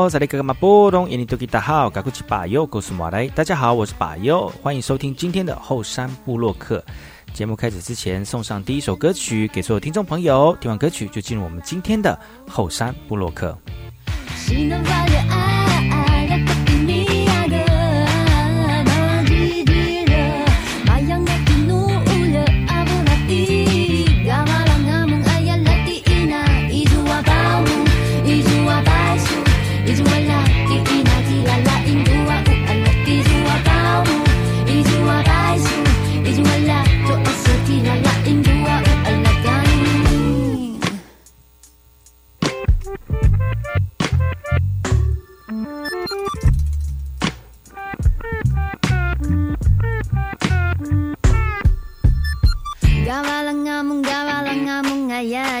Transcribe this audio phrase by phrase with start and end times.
[0.00, 6.82] 哎吼，在那个马波东，印尼多吉大好，嘎古奇巴尤，古斯马来，大家好，我是巴友，欢迎收听今天的后山部落客。
[7.34, 12.18] 节目开始之前，送上第一首歌曲给所有听众朋友，听完歌曲就进入我们今天的
[12.48, 13.54] 后山部落客。
[53.10, 55.58] Gavalang nga mong gavalang nga mong ngaya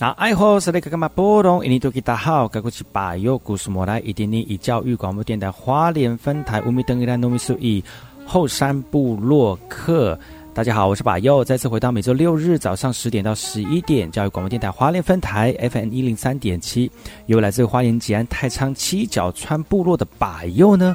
[0.00, 1.64] 那爱好是那个干嘛波动？
[1.64, 7.82] 印尼多吉大好，该过去把右故事莫来，一点点以教育广播电台花莲分台乌米登伊拉糯米苏以
[8.24, 10.16] 后山部落客。
[10.54, 16.88] 大家好，我是把右，再次回到每周六日早上十点到十一点，教育广播电台花莲分台 FM 一零三点七，
[17.26, 20.94] 由来自花莲吉安太仓七角川部落的把右呢。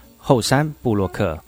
[0.23, 1.43] 后山布洛克。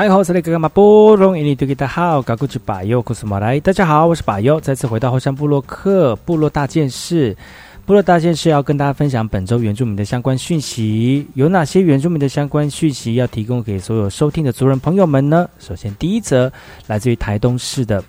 [0.00, 7.36] 哎，好，这里格格马波隆，印尼多吉大好，高古吉巴尤库斯马来，大家好，我是巴尤，再次回到后山部落克部落大件事。
[7.84, 15.46] 部落大件事要跟大家分享本周原住民的相关讯息，有哪些原住民的相关讯息要提供给所有收听的族人朋友们呢？
[15.58, 16.50] 首先，第一则
[16.86, 18.02] 来自于台东市的，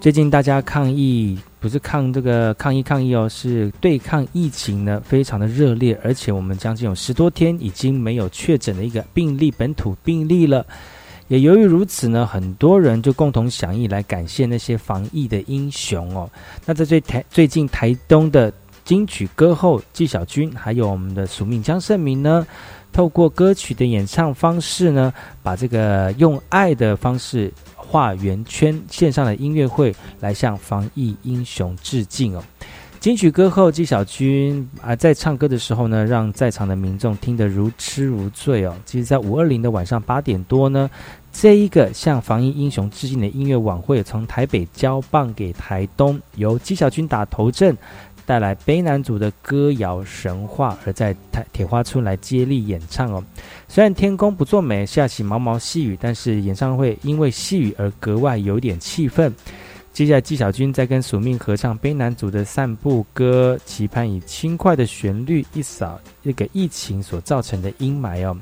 [0.00, 10.64] 最近大家抗议，不是抗这个抗议抗议哦，是对抗疫情呢，非常的热烈，而且我们将近有十多天已经没有确诊的一个病例，本土病例了。
[11.28, 16.28] 也由于如此呢，很多人就共同响应来感谢那些防疫的英雄哦。
[16.66, 18.52] 那在最台最近台东的
[18.84, 22.46] 金曲歌后纪晓君，还有我们的署命江胜明呢，
[22.92, 32.42] 透过歌曲的演唱方式呢，把这个用爱的方式画圆圈，线上的音乐会来向防疫英雄致敬哦。
[33.00, 38.74] 金曲歌后纪晓君啊，在唱歌的时候呢，让在场的民众听得如痴如醉哦。
[38.84, 40.90] 其实，在五二零的晚上八点多呢，
[41.32, 47.76] 这一个向防疫英雄致敬的音乐晚会，从台北交棒给台东，由纪晓君打头阵，
[48.26, 53.22] 带来悲男组的歌谣神话，而在台铁花村来接力演唱哦。
[53.68, 59.32] 虽然天公不作美，下起毛毛细雨，但是演唱会因为细雨而格外有点气氛。
[59.92, 68.36] 接下来，纪晓君在跟署命合唱悲男组的散步歌，期盼以轻快的旋律一扫那个疫情所造成的阴霾哦。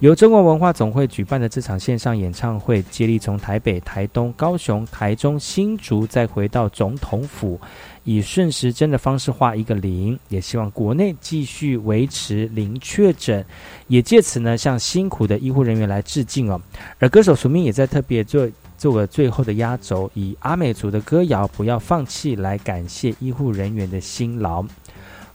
[0.00, 7.60] 由中国文化总会举办的这场线上演唱会，接力从台北、台东、高雄、台中、新竹，再回到总统府，
[8.02, 13.44] 以顺时针的方式画一个零，也希望国内继续维持零确诊，
[13.88, 16.58] 也借此呢向辛苦的医护人员来致敬哦。
[16.98, 18.48] 而歌手署命也在特别做。
[18.80, 24.64] 做个最后的压轴，以阿美族的歌谣《不要放弃》来感谢医护人员的辛劳。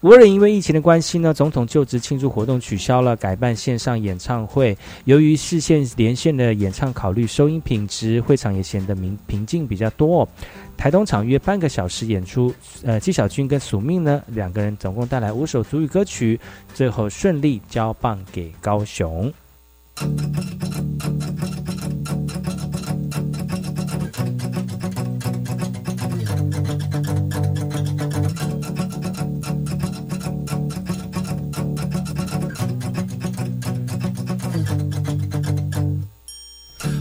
[0.05, 4.77] 无人因为疫情的关系呢，总统就职庆祝活动取消了，改办线上演唱会。
[5.05, 10.29] 由于视线连线的演唱考虑收音品质，会场也显得明平静比较多。
[10.77, 16.39] 台东场约半个小时演出，呃，纪晓君跟署命呢两个人总共带来五首主语歌曲，
[16.71, 19.33] 最后顺利交棒给高雄。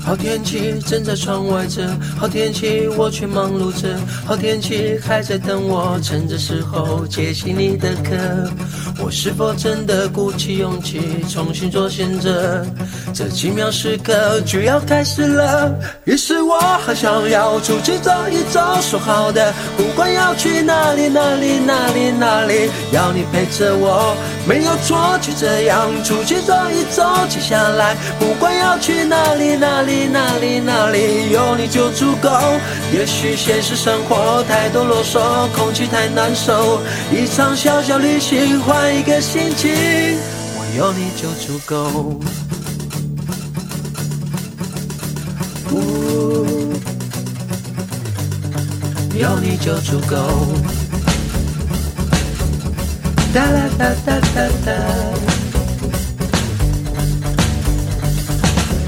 [0.04, 8.50] 好天气正在窗外着，好天气我却忙碌着，好天气还在等我，趁着时候接起你的课。
[9.00, 12.64] 我是否真的鼓起勇气重新做选择？
[13.14, 15.74] 这奇妙时刻就要开始了。
[16.04, 24.14] 于是我好想要出去走一走，说好的，不管要去哪里哪里哪里哪里，要你陪着我，
[24.46, 27.02] 没有错，就这样出去走一走。
[27.28, 28.33] 接下来不
[28.64, 30.06] 要去哪里哪里。
[30.06, 32.30] 哪里哪里有你就足够。
[32.92, 36.80] 也许现实生活太多啰嗦，空气太难受。
[37.12, 39.70] 一场小小旅行，换一个心情，
[40.56, 42.20] 我有你就足够。
[49.16, 50.16] 有你就足够。
[53.32, 54.72] 哒啦哒哒哒哒。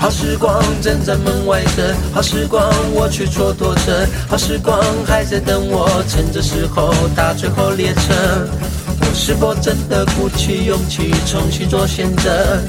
[0.06, 1.84] 好时光正在门外等，
[2.14, 2.62] 好时光
[2.94, 8.14] 我却蹉跎着，好时光还在等我，趁着时候搭最后列车。
[9.00, 12.62] 我是否真的鼓起勇气重新做选择？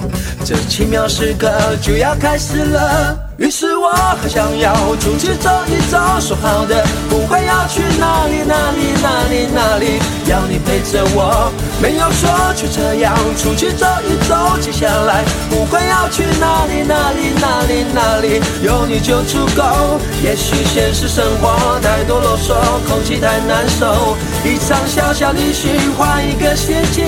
[0.44, 1.48] 这奇妙时刻
[1.79, 3.15] 就要开始了。
[3.38, 14.57] 于是我很想要出去走一走，说好的不会要去哪里哪里哪里哪里，要你陪着我，没有说，就这样出去走一走。
[14.60, 20.00] 接下来不管要去哪里哪里哪里哪里，有你就足够。
[20.24, 22.55] 也许现实生活太多啰嗦，
[22.89, 27.05] 空气太难受，一场小小旅行换一个心情，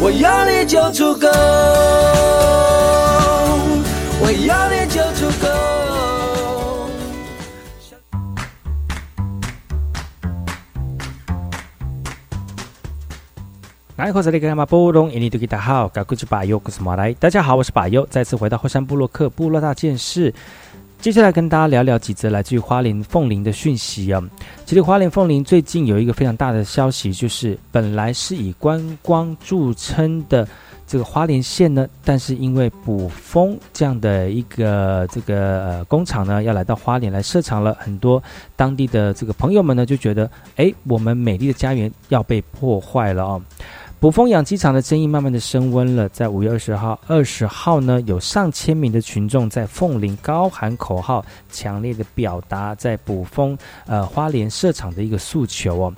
[0.00, 1.28] 我有你就足够。
[4.24, 4.81] 我有你
[14.02, 17.12] 来，我是那个马波隆，印尼多吉达好，高古吉巴尤，我是马来。
[17.20, 20.34] 大家好，我是巴尤，再次回到后山部落克部落大件事。
[21.00, 24.20] 接下来跟大家聊聊几则来自于花莲凤林的讯息啊。
[24.66, 30.48] 其实花莲凤林最近有一个非常大的消息，就是本来是以观光著称的。
[30.84, 38.20] 这个花莲县呢，但是因为捕风这样的一个这个工厂呢，要来到花莲来设厂了，很多
[38.56, 43.40] 当地的这个朋友们呢就觉得，哎，我们美丽的家园要被破坏了哦。
[44.02, 53.56] 捕风养鸡场的争议慢慢的升温了，在五月二十号，二十号呢，有上千名的群众在凤林高喊口号，强烈的表达在捕风
[53.86, 55.94] 呃花莲设厂的一个诉求哦。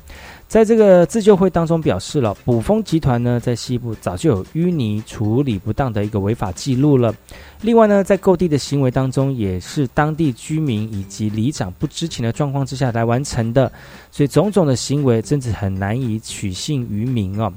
[0.47, 7.15] 在这个自救会当中表示了，捕风集团呢在西部早就有淤泥处理不当的一个违法记录了。
[7.63, 13.73] 另外呢，在购地的行为当中，也是当地居民以及里长不知情的状况之下来完成的，
[14.11, 17.51] 所以种种的行为真是很难以取信于民哦。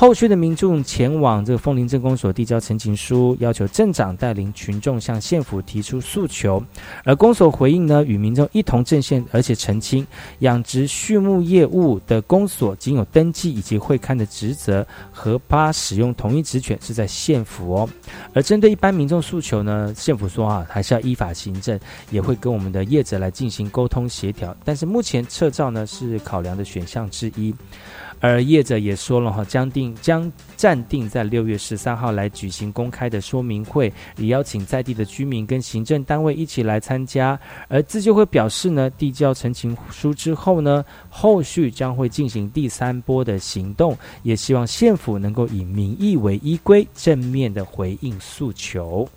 [0.00, 6.64] 后续的民众前往这个凤林镇公所递交陈情书，要求镇长带领群众向县府提出诉求。
[7.04, 10.06] 而公所回应呢，与民众一同阵线，而且澄清
[10.38, 17.88] 养殖畜牧业务的公所仅有登记以及会刊的职责，和他使用同一职权是在县府哦。
[18.32, 21.78] 而针对一般民众诉求呢，县府说啊，还是要依法行政，
[22.10, 24.56] 也会跟我们的业者来进行沟通协调。
[24.64, 27.54] 但是目前撤照呢是考量的选项之一。
[28.20, 37.38] 而业者也说了哈，将定将暂定在六月十三号来举行公开的说明会，也邀请在地的居民跟行政单位一起来参加。
[37.68, 49.08] 而自救会表示呢，递交陈情书之后呢，后续将会进行第三波的行动，也希望县府能够以民意为依归，正面的回应诉求。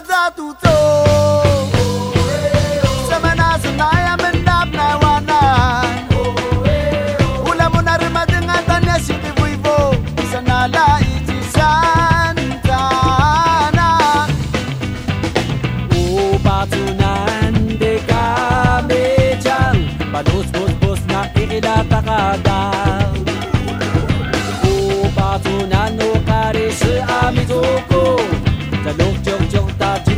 [0.00, 0.49] nada do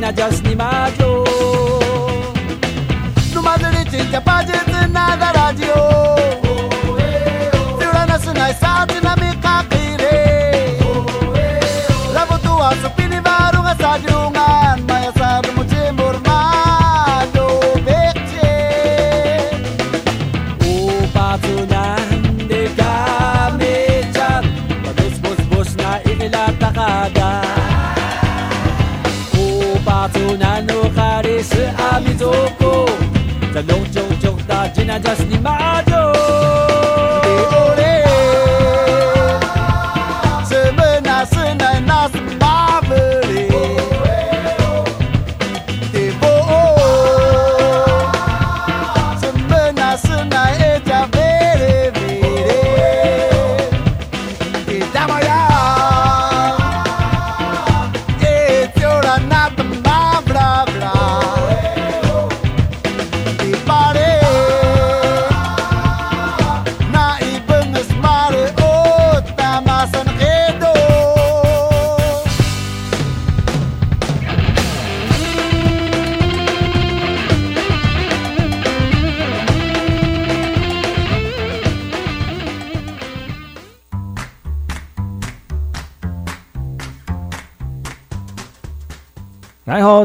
[0.03, 1.25] na jasni madlo
[3.35, 6.22] Numazilitinja pajezi na radio.
[31.93, 35.93] 在龙州州大街那，就是你妈舅。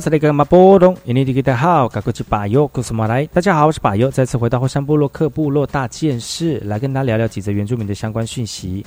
[0.07, 3.25] 来好，这里个马波东，印尼地大家好，赶过去把友，故事马来。
[3.25, 8.85] 大家好，我是把友，再次回到火山部落克部落大件事，来跟大家聊聊几则原住民的相关讯息。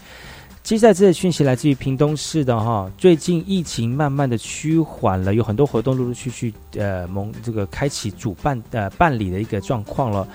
[0.62, 10.26] 接下来这则讯息来自于屏东市的哈，最近疫情慢慢的趋缓了，有很多活动陆陆续续呃蒙这个开启主办呃办理的一个状况了。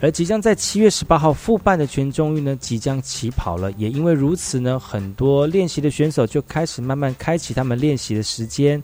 [0.00, 3.72] 而即将在七月十八号复办的全中运呢，即将起跑了。
[3.72, 8.82] 也因为如此呢，很多练习的选手就开始慢慢开启他们练习的时间。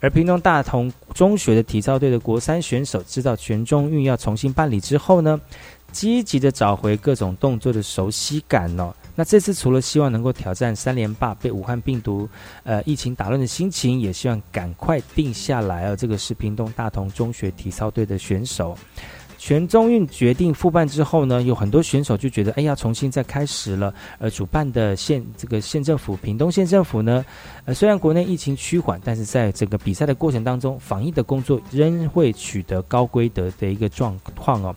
[0.00, 5.40] 而屏东大同中学的体操队的国三选手，知道全中运要重新办理之后呢，
[5.90, 8.94] 积极的找回各种动作的熟悉感哦。
[9.16, 12.28] 那这次除了希望能够挑战三连霸被武汉病毒
[12.62, 15.96] 呃疫情打乱的心情，也希望赶快定下来哦。
[15.96, 18.78] 这个是屏东大同中学体操队的选手。
[19.38, 23.94] 全中运决定复办之后呢，有很多选手就觉得，哎，呀重新再开始了。
[24.18, 27.24] 呃主办的县这个县政府屏东县政府呢，
[27.64, 34.74] 呃，虽然国内疫情趋缓，但是在整个比赛的过程当中，防疫的工作仍会取得高规格的一个状况哦。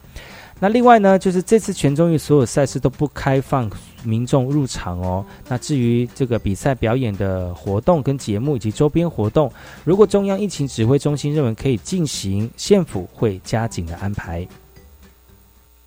[0.64, 3.68] 那另外呢，就是这次全中运所有赛事都不开放
[4.04, 5.26] 民众入场哦。
[5.50, 9.52] 那至于这个比赛表演的活动跟节目以及周边活动，
[9.84, 14.48] 如果中央疫情指挥中心认为可以进行，县府会加紧的安排。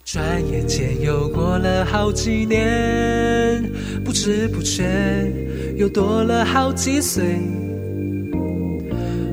[0.04, 3.62] 转眼间又过了好几年，
[4.04, 4.84] 不知不觉
[5.76, 7.38] 又多了好几岁。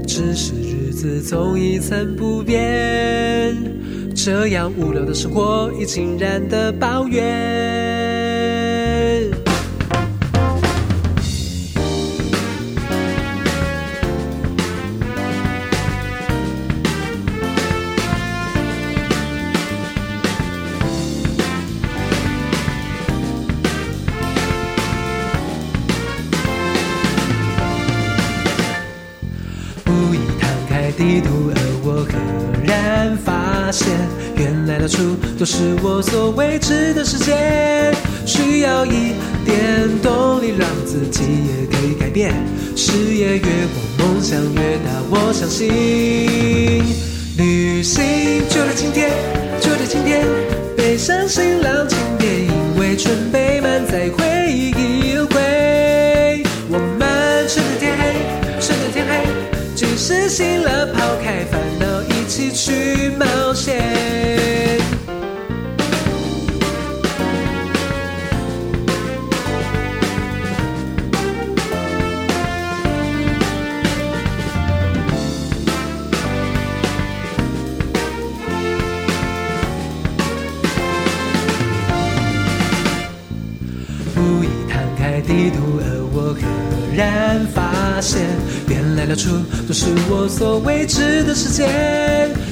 [0.07, 3.55] 只是日子总一成不变，
[4.15, 7.80] 这样无聊的生活已经燃得抱怨。
[34.81, 37.93] 到处都是我所未知的世界。
[38.25, 39.13] 需要一
[39.45, 42.33] 点动力，让自己也可以改变。
[42.75, 45.69] 事业越广，梦想越大，我相信。
[47.37, 48.03] 旅行
[48.49, 49.11] 就在今天，
[49.59, 50.25] 就在今天，
[50.75, 56.43] 背上行囊，轻便，因为准备满载，回忆又归。
[56.69, 58.15] 我们趁着天黑，
[58.59, 59.27] 趁着天黑，
[59.75, 60.87] 即使醒了。
[60.87, 61.85] 抛开烦恼
[62.31, 64.80] 一起去冒险。
[89.21, 89.29] 处
[89.67, 91.67] 都是我所未知的世界。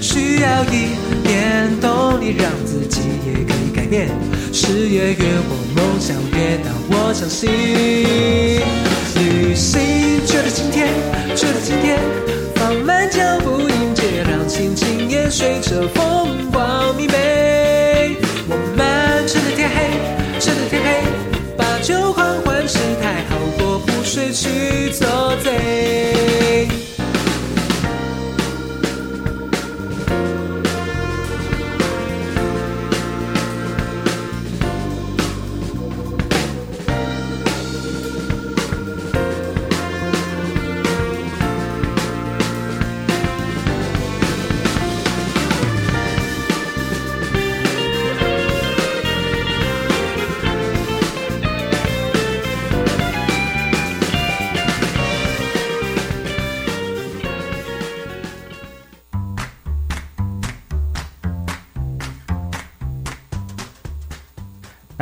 [0.02, 4.08] 需要一点动力，让自己也可以改变。
[4.54, 7.50] 视野越广，梦想越大，我相信。
[9.16, 9.82] 旅行
[10.28, 10.94] 就在今天，
[11.36, 11.98] 就在今天，
[12.56, 18.16] 放慢脚步迎接，让心情也随着风光明媚。
[18.48, 19.76] 我们趁着天黑，
[20.40, 20.88] 趁着天黑，
[21.58, 25.06] 把酒狂欢失态，好过不睡去走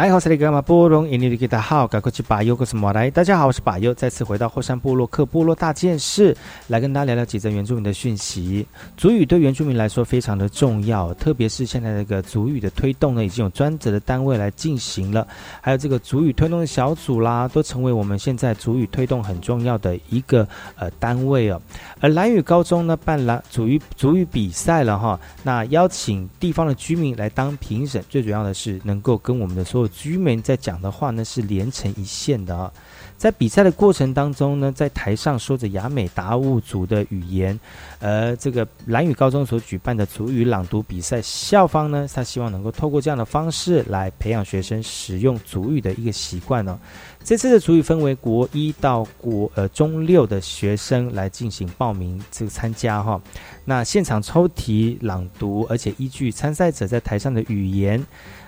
[0.07, 3.11] 来，好，这里格马波隆，印尼的吉他好，赶快去把优，我是马来。
[3.11, 6.33] 大家好，我是把优，再次回到霍山部落克部落大件事，
[6.67, 8.65] 来跟大家聊聊几则原住民的讯息。
[8.95, 15.27] 族语对原住民来说非常的重要，特别是现在这个族语的推动呢，已经有专责的单位来进行了，
[15.59, 21.61] 还有这个族语推动的小组啦，都成为我们现在族语推动很重要的一个呃单位哦。
[21.99, 32.71] 而蓝屿高中呢办了族语族语比赛了哈，那邀请地方的居民来当评审，最主要的是能够跟我们的所有居民在讲的话呢是连成一线的啊，
[33.17, 37.59] 在比赛的过程当中呢，在台上说着雅美达悟族的语言，
[37.99, 46.79] 而这个蓝屿高中所举办的族语朗读比赛，校方呢，他希望能够透过这样的方式来培养学生使用族语的一个习惯呢。
[47.23, 53.19] 这次的族语分为国一到国呃中六的学生来进行报名这个参加哈，
[53.65, 58.05] 那现场抽题朗读，而且依据参赛者在台上的语言。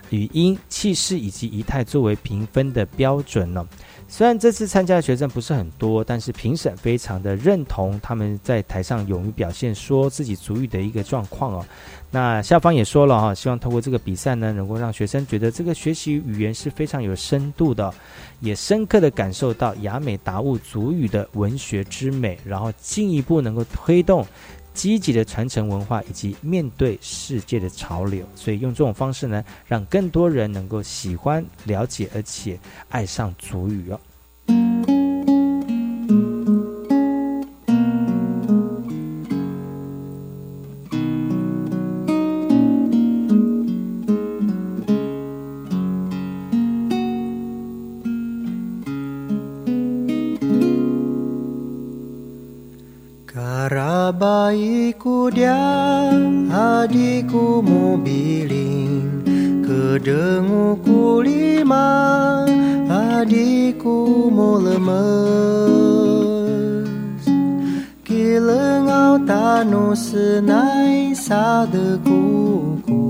[0.09, 3.67] 语音、气势以及仪态作为评分的标准呢。
[4.11, 11.65] 虽然这次参加的学生不是很多，但是评审非常的认同他们在台上勇于表现说自己主语的一个状况哦。
[12.09, 17.93] 那校方也说了哈，希望通过这个比赛呢，能够让学生觉得这个学习语言是非常有深度的，
[18.39, 24.25] 也深刻的感受到雅美达悟族语的文学之美，然后进一步能够推动。
[24.73, 33.99] 积极的传承文化以及面对世界的潮流，所以用这种方式呢，让更多人能够喜欢、了解而且爱上足语哦。
[55.29, 55.61] muda
[56.49, 59.21] adikku mobiling
[59.65, 61.85] Kedenguku lima
[62.89, 63.95] adikku
[64.37, 64.89] mulemes
[68.03, 73.05] Kilengau tanu senai sadekuku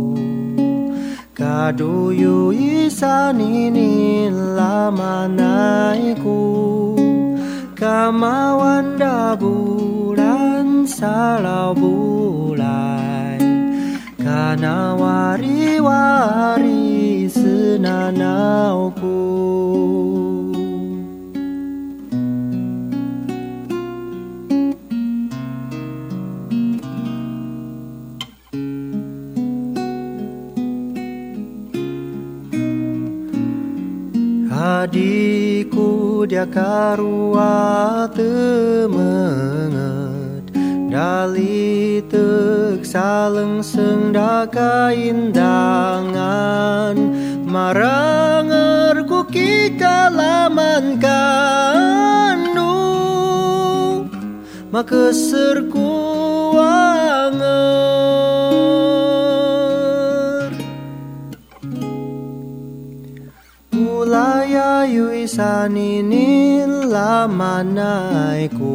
[1.39, 4.27] Kadu yu isanini
[4.59, 6.39] lama naiku
[7.79, 9.98] Kamawan dabu
[10.89, 13.37] salau bulai
[14.17, 16.49] Kana wari-wari
[17.31, 19.07] senanauku.
[34.49, 39.88] Adikku dia karua temenget
[40.89, 45.37] Dali tek salengseng daka indangan.
[47.45, 51.29] Marang erku kita laman kandung
[54.73, 55.13] Maka
[55.69, 55.93] ku
[56.57, 58.09] anger.
[63.77, 68.65] Ulaya yuisan ini lamanaiku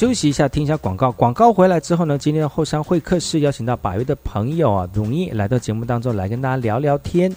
[0.02, 1.12] 休息一下，听一下广告。
[1.12, 7.32] 广告回来之后呢，今天的后山会客室邀请到百位的朋友啊，容易来到节目当中来跟大家聊聊天。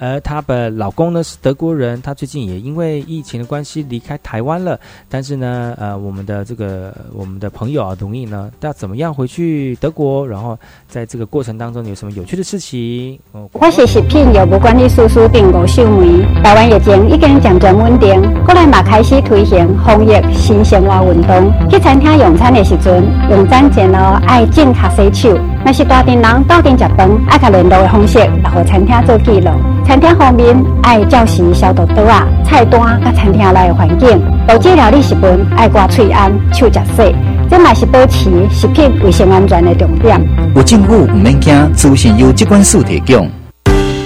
[0.00, 4.80] 呃，她的老公呢是德国人，他最近也因为疫情的关系离开台湾了。
[5.10, 10.26] 但是呢，呃，我们的这个我们的朋友啊，容易呢，要怎么样回去德国？
[10.26, 10.58] 然后
[10.88, 13.18] 在这个过程当中有什么有趣的事情？
[13.32, 16.24] 哦，我是食品药物管理署署长吴秀梅。
[16.42, 21.52] 台湾疫情已经渐渐稳定，国内嘛开始推行防疫新生活运动。
[21.68, 25.38] 去餐厅用餐的时阵，用餐前哦爱正确洗手。
[25.64, 29.50] 若是大店人到店食饭，爱甲联络的方式，来互餐厅做记录。
[29.86, 34.20] 餐厅方面爱照时消毒刀啊，菜单甲餐厅内的环境。
[34.48, 35.22] 保质料理食品
[35.56, 37.14] 爱挂喙安，手食洗。
[37.50, 40.20] 这嘛是保持食品卫生安全的重点。
[40.56, 43.30] 有政府唔免惊，资讯由机关署提供。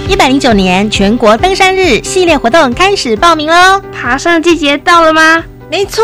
[0.07, 3.81] 一百零九年全国登山日系列活动开始报名喽！
[3.91, 5.43] 爬山季节到了吗？
[5.71, 6.03] 没错，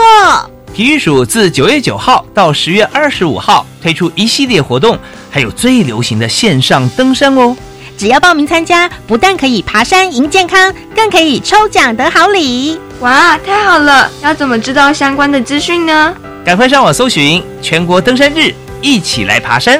[0.73, 4.97] 体育署自九月九号到十月二十五号推出一系列活动，
[5.31, 7.55] 还有最流行的线上登山哦。
[7.97, 12.77] 只要报名参加，不但可以爬山赢健康，更可以抽奖得好礼。
[12.99, 14.11] 哇，太好了！
[14.21, 16.13] 要怎么知道相关的资讯呢？
[16.43, 19.79] 赶快上网搜寻全国登山日，一起来爬山。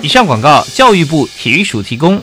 [0.00, 2.22] 以上广告，教育部体育署提供。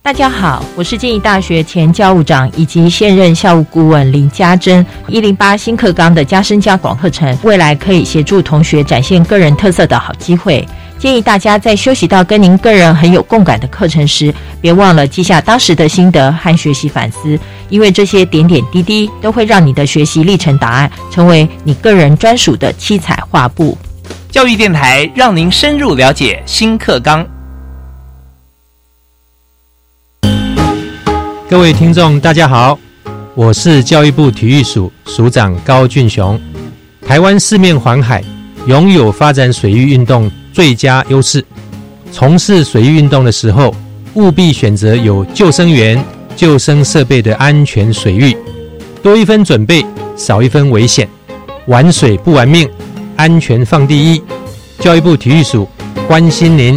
[0.00, 4.84] 大家好，我是建议大学前教务长以及现任校务顾问林家珍。
[5.08, 10.66] 一零八新课纲的加深加广课程，未来可以协助同学展现个人特色的好机会。
[10.98, 23.78] 建议大家在休息到跟您个人很有共感的课程时，别忘了记下当时的心得和学习反思，因为这些点点滴滴都会让你的学习历程档案成为你个人专属的七彩画布。
[24.28, 27.24] 教育电台让您深入了解新课纲。
[31.48, 32.78] 各位听众，大家好，
[33.36, 36.38] 我是教育部体育署署长高俊雄。
[37.06, 38.22] 台湾四面环海，
[38.66, 41.44] 拥有发展水域运动最佳优势。
[42.10, 43.72] 从事水域运动的时候，
[44.14, 48.36] 务必选择有救生员、救生设备的安全水域。
[49.00, 51.08] 多一分准备，少一分危险。
[51.68, 52.68] 玩水不玩命，
[53.14, 54.20] 安全放第一。
[54.80, 55.68] 教育部体育署
[56.08, 56.76] 关心您。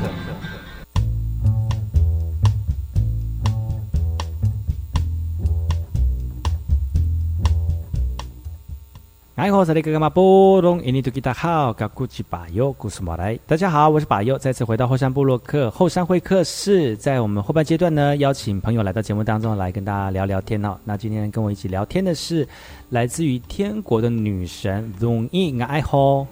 [9.41, 13.35] 哎，我是那个嘛波隆，伊尼图吉达好，噶古吉巴尤古斯马来。
[13.47, 20.77] 大家好，我是巴尤，再次回到后山部落客后山会客室，在我们后半阶段呢，邀请朋友来到节目当中来跟大家聊聊天哦。
[20.83, 22.47] 那今天跟我一起聊天的是
[22.89, 26.27] 来自于天国的女神龙印爱好，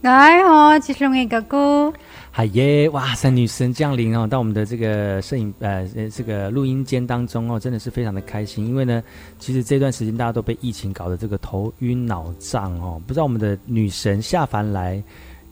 [0.00, 1.92] 爱好，其实我个姑。
[2.36, 2.88] 嗨耶！
[2.88, 8.66] 哇塞，女神降临哦，到我们的这个摄影呃这个录音间当中哦，真的是非常的开心。
[8.66, 9.00] 因为呢，
[9.38, 15.00] 其实这段时间大家都被疫情搞得这个头晕脑胀哦，不知道我们的女神下凡来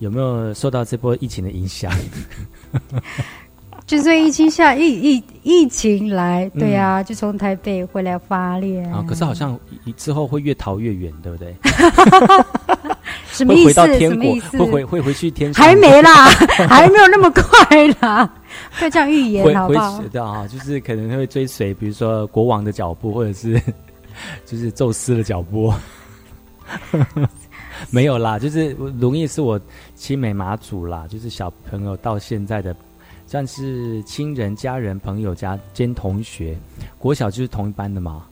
[0.00, 1.92] 有没有受到这波疫情的影响？
[3.86, 9.04] 就是疫情下疫疫疫情来，对呀，就从台北回来发练啊。
[9.08, 9.56] 可是好像
[9.96, 11.54] 之后会越逃越远，对不对？
[13.32, 13.72] 什么意思？
[13.72, 14.58] 什么意思？
[14.58, 15.64] 会回会回去天上？
[15.64, 16.26] 还没啦，
[16.68, 18.32] 还没有那么快啦。
[18.78, 20.00] 不要这样预言，好不好？
[20.12, 23.60] 对啊，就是可能会追随，比如说国王的脚步，或者是
[24.46, 25.72] 就是宙斯的脚步。
[27.90, 29.60] 没有啦，就是容易是我
[29.94, 32.74] 青梅马祖啦，就是小朋友到现在的
[33.26, 36.56] 算是亲人、家人、朋友家兼同学，
[36.98, 38.24] 国小就是同一班的嘛。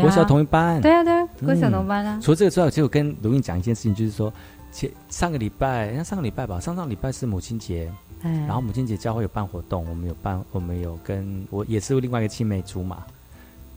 [0.00, 2.18] 国小同一班，对啊对啊，国小同班啊。
[2.22, 4.32] 除了这个之外，其实我跟卢印讲一件事情，就是说，
[4.70, 13.02] 前上个礼拜，那上个礼拜吧，上上礼拜是母亲节，然后母亲节教会有办活动，我们有办，我们有跟我也是另外一个青梅竹马，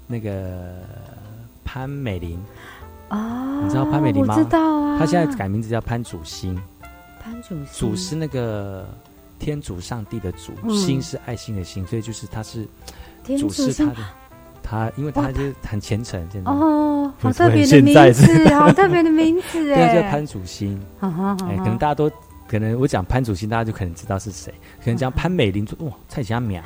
[0.08, 0.74] 那个
[1.64, 2.40] 潘美玲。
[3.08, 4.36] 啊，你知道潘美玲吗？
[4.36, 6.60] 知道啊，她现在改名字叫潘祖星，
[7.22, 8.84] 潘祖星，祖是那个
[9.38, 12.68] 天主上帝的主，心是爱心的心，所以就是他是
[13.38, 13.98] 主是他的。
[14.66, 22.10] 他，因为他就是很虔诚，现在哦， 好特别的名字，好特别的名字哎，叫潘祖新，哎，可能大家都
[22.48, 24.52] 可能我讲潘祖新，大家就可能知道是谁，
[24.84, 26.62] 可能讲潘美玲，哇，蔡佳苗，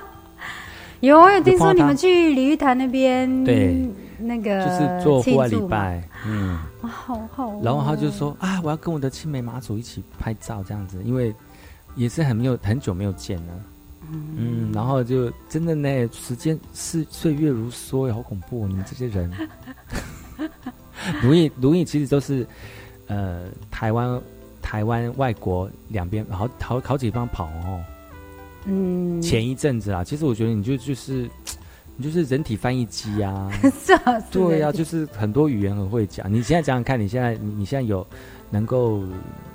[1.00, 11.34] 有，我有听说你们去鲤鱼潭那边，对，那个就是做户外礼拜，嗯，好好，然后他就说啊，我要跟我的青梅马祖一起拍照，这样子，因为
[11.94, 13.54] 也是很没有很久没有见了。
[14.12, 18.66] 嗯，然后就真的呢，时间是岁月如梭，好恐怖！
[18.66, 19.30] 你们这些人，
[21.22, 22.46] 如意如意其实都是
[23.06, 24.20] 呃台湾
[24.60, 27.80] 台湾外国两边好好好几方跑哦。
[28.66, 31.28] 嗯，前一阵子啊，其实我觉得你就就是
[31.96, 33.50] 你就是人体翻译机啊，
[33.84, 36.32] 是啊，对呀，就是很多语言很会讲。
[36.32, 38.06] 你现在想想看，你现在你你现在有
[38.50, 39.02] 能够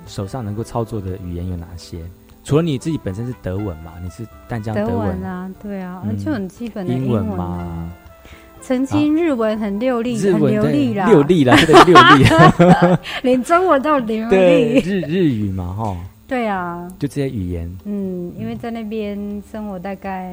[0.06, 2.04] 手上能够操作的语言有哪些？
[2.46, 3.94] 除了你自己本身是德文嘛？
[4.00, 7.90] 你是淡江德文啊，对啊，就很基本的英文嘛。
[8.60, 12.96] 曾经日文很流利，很流利啦，流利啦，对，流利。
[13.24, 14.78] 连中文都流利。
[14.78, 15.96] 日日语嘛，哈。
[16.28, 16.88] 对啊。
[17.00, 17.68] 就这些语言。
[17.84, 20.32] 嗯，因为在那边生活大概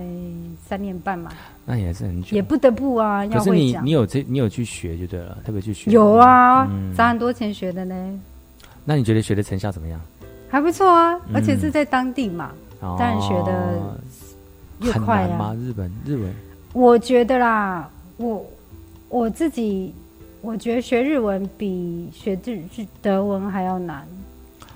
[0.64, 1.32] 三年半嘛。
[1.66, 2.36] 那也是很久。
[2.36, 5.90] 也不得不啊，可是你你有这你有去学就对了，特别去学。
[5.90, 8.20] 有啊，砸很多钱学的呢。
[8.86, 10.00] 那你觉得学的成效怎么样？
[10.54, 13.98] 还不错啊，而且是在当地嘛，当然学的
[14.82, 15.56] 越快啊。
[15.60, 16.32] 日本日文，
[16.74, 18.46] 我觉得啦，我
[19.10, 19.92] 我自己
[20.42, 24.08] 我觉得学日文比学日日德文还要难。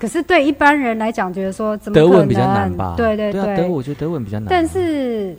[0.00, 2.94] 可是对一般人来讲，觉得说怎么德文比较难吧？
[2.96, 4.48] 对对对，德我觉得德文比较难。
[4.50, 5.36] 但是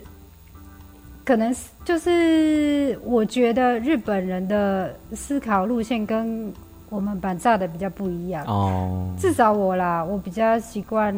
[1.25, 6.49] 可能就是我觉得日本人的思考路线跟。
[6.89, 8.45] 我们板炸的比较不一样。
[8.45, 11.15] 哦，至少我啦，我比较习惯，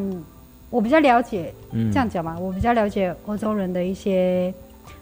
[0.70, 4.52] 我比较了解，这样讲嘛，我比较了解欧洲人的一些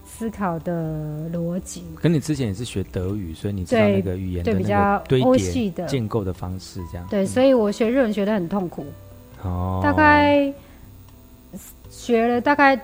[0.07, 1.85] 思考的逻辑。
[2.01, 5.85] 跟你之前也是学德语，所以你知道那个语言对比较欧系的。
[5.87, 7.07] 建构的方式，这样。
[7.11, 8.87] 对，所以我学日文学的很痛苦。
[9.43, 10.53] 哦，大概
[11.91, 12.81] 学了大概。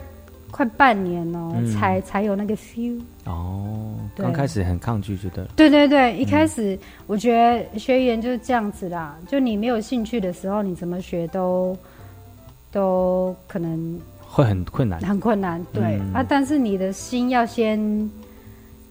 [0.56, 3.92] 快半年哦，才才有那个 feel 哦。
[4.16, 9.14] 刚开始很抗拒，觉得对对对，一开始我觉得学语言就是这样子啦。
[9.28, 11.76] 就你没有兴趣的时候，你怎么学都
[12.72, 15.62] 都可能会很困难，很困难。
[15.74, 18.10] 对啊，但是你的心要先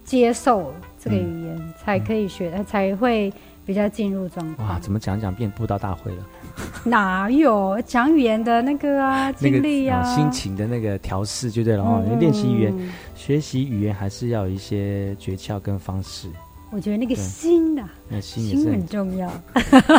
[0.03, 3.33] 接受这个语言，才可以学，才会
[3.65, 4.67] 比较进入状况。
[4.67, 6.23] 哇，怎么讲讲变布道大会了？
[6.85, 9.31] 哪有讲语言的那个啊？
[9.31, 12.03] 经历啊，心情的那个调试就对了哦。
[12.19, 12.73] 练习语言、
[13.15, 16.29] 学习语言还是要有一些诀窍跟方式。
[16.71, 19.31] 我觉得那个心啊，那心也是很重要。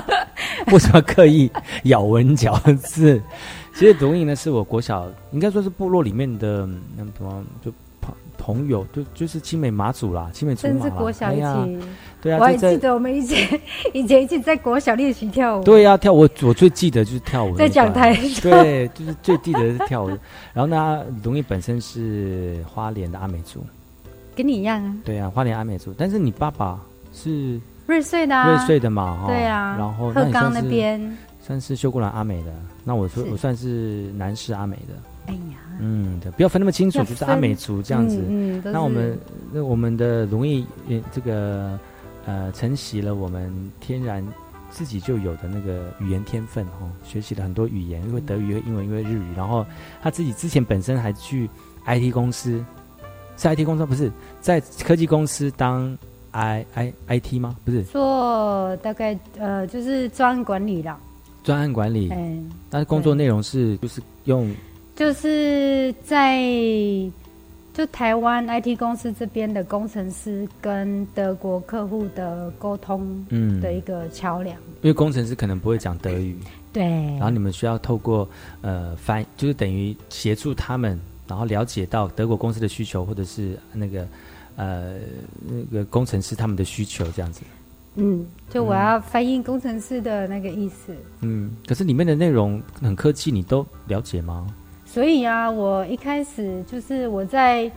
[0.73, 1.51] 为什么刻意
[1.85, 3.21] 咬文嚼字？
[3.73, 6.67] 其实读音呢，是我国小应该说是部落里面的
[6.97, 7.73] 那什么就
[8.47, 10.91] 同同友，就就是青梅马祖啦，青梅竹马啦。
[10.91, 11.87] 国小一起，
[12.23, 13.61] 对啊，我还记得我们以前
[13.93, 15.65] 以前一起在国小练习跳舞。
[15.65, 18.15] 对呀，跳舞我最记得就是跳舞，在讲台。
[18.41, 20.09] 对，就是最记得是跳舞。
[20.55, 23.67] 然后呢，龙毅本身是花莲的阿美族，
[24.37, 24.95] 跟你一样啊。
[25.05, 26.79] 对啊，花莲阿美族，但是你爸爸
[27.13, 29.75] 是瑞穗的，啊瑞穗的嘛，对啊。
[29.77, 34.95] 然后鹤冈那边算是修过兰阿美的，那我说我算是男士阿美的。
[35.27, 38.21] 哎呀，嗯，对，不要分那么清楚，就是阿美族这样子。
[38.29, 39.17] 嗯，那我们
[39.53, 40.67] 那我们的容易
[41.13, 41.79] 这个
[42.25, 44.27] 呃承袭了我们天然
[44.71, 49.65] 自己就有的那个语言天分哦，学习了很多语言，因为德语、英文、因为日语，然后
[50.03, 51.49] 他自己之前本身还去
[51.87, 52.65] IT 公司，
[53.37, 55.97] 是 IT 公司不是在科技公司当
[56.33, 57.57] I I I T 吗？
[57.65, 57.85] 不是。
[57.85, 60.99] 做大概呃就是专案管理啦，
[61.47, 64.53] 专案管理，嗯，但是工作内容是就是用。
[64.97, 66.43] 就是在
[67.73, 74.57] 就台湾 IT 公司这边的工程师跟德国客户的沟通，嗯，的一个桥梁。
[74.81, 76.37] 因为工程师可能不会讲德语，
[76.73, 76.83] 对。
[76.83, 78.29] 然后你们需要透过
[78.63, 84.09] 呃翻，就是等于协助他们，然后了解到德国公司的需求，或者是那个
[84.57, 84.95] 呃
[85.47, 87.43] 那个工程师他们的需求这样子。
[87.97, 90.95] 嗯，就我要翻译工程师的那个意思。
[91.21, 94.47] 嗯，可是里面的内容很科技，你都了解吗？
[94.85, 97.71] 所以啊，我一开始就是我在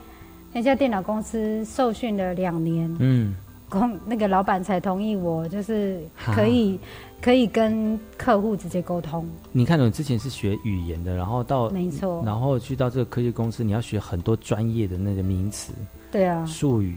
[0.53, 3.35] 那家电脑公司受训了两年，嗯，
[3.67, 6.79] 公那个老板才同意我，就是可以
[7.21, 9.27] 可以跟客户直接沟通。
[9.51, 15.73] 你看，你之前是学语言的，然后到没错，然后去到这个科技公司，你要学很多专业的那个名词，
[16.11, 16.95] 对啊，术语，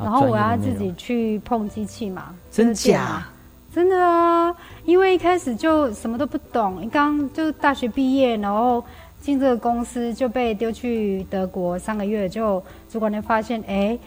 [0.00, 3.26] 然后我要自己去碰机器嘛，真假？
[3.72, 4.52] 真的啊，
[4.84, 8.82] 因为一开始就什么都不懂，刚就大学毕业，然后。
[9.20, 13.98] 进这个公司就被丢去德国三个月，就主管就发现，哎，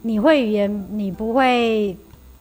[0.00, 1.94] 你会语言，你不会，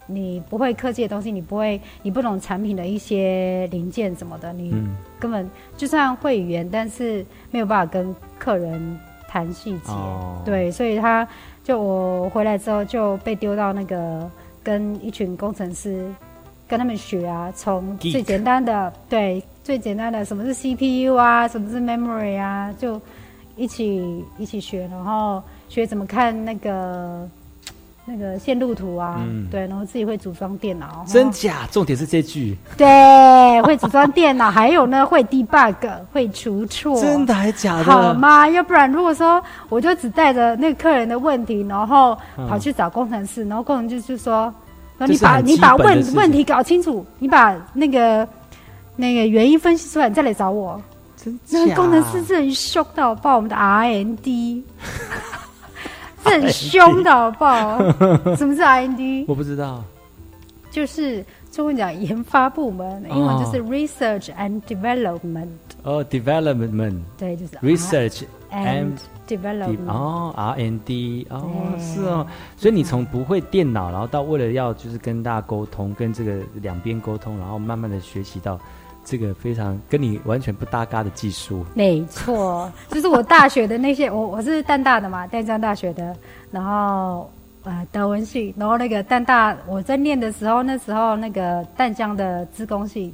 [0.08, 4.74] 你不会科技的东西，你不会，你不懂产品的一些零件什么的，你
[5.20, 8.98] 根本就算会语言，但是没有办法跟客人
[9.28, 9.92] 谈细节。
[10.46, 11.28] 对，所以他
[11.64, 14.30] 就我回来之后就被丢到那个
[14.62, 16.06] 跟一群工程师
[16.68, 19.44] 跟他们学啊，从最简单的对。
[19.64, 23.02] 最简单的，什么是 CPU 啊，什么是 memory 啊，就
[23.56, 27.26] 一起一起学，然后学怎么看那个
[28.06, 31.06] 那个线路图啊，对，然后自己会组装电脑。
[31.08, 31.68] 真假？
[31.72, 32.58] 重点是这句。
[32.78, 35.76] 对，会组装电脑， 还有呢，会 debug，
[36.12, 37.00] 会除错。
[37.02, 37.84] 真的还假的？
[37.86, 38.48] 好吗？
[38.50, 42.18] 要不然如果说我就只带着那个客人的问题，然后
[42.50, 44.54] 跑去找工程师，然后工程师就说
[45.08, 48.28] ：“你把你把问问题搞清楚，你把那个。”
[48.96, 50.80] 那个原因分析出来，你再来找我。
[51.18, 54.64] 真那个工程师是很凶的，报我们的 R&D，
[56.24, 57.78] 是很凶的，好不好。
[58.36, 59.26] 什么是 R&D？
[59.28, 59.84] 我不知道。
[60.72, 65.48] 就是中文讲研发部门，英文就是 Research and Development。
[65.84, 67.02] 哦，Development。
[67.16, 68.98] 对，就是 Research and
[69.28, 69.88] Development。
[69.88, 71.28] 哦，R&D。
[71.30, 71.44] 哦，
[71.78, 72.26] 是哦。
[72.58, 78.60] 所以你从不会电脑，然后到为了要就是跟大家沟通，跟这个两边沟通，然后慢慢的学习到。
[79.06, 86.16] 这个非常跟你完全不搭嘎的技术，没错， 就是我大学的那些，我我是淡大的嘛，淡江大学的，
[86.52, 87.30] 然后
[87.64, 93.12] 呃德文系，然后那个淡大我在念的时候，那时候那个淡江的自工系